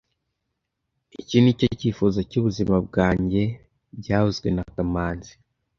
Iki 1.21 1.37
nicyo 1.41 1.67
cyifuzo 1.79 2.19
cyubuzima 2.29 2.75
bwanjye 2.87 3.41
byavuzwe 3.99 4.47
na 4.55 4.63
kamanzi 4.73 5.33